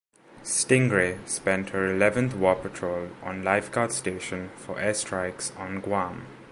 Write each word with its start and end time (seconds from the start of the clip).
"Stingray" 0.41 1.19
spent 1.29 1.69
her 1.69 1.85
eleventh 1.85 2.33
war 2.33 2.55
patrol 2.55 3.09
on 3.21 3.43
lifeguard 3.43 3.91
station 3.91 4.49
for 4.57 4.79
air 4.79 4.95
strikes 4.95 5.51
on 5.57 5.79
Guam. 5.79 6.25